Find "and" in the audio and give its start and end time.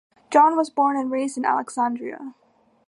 0.97-1.11